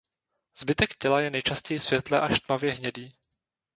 [0.57, 3.13] Zbytek těla je nejčastěji světle až tmavě hnědý.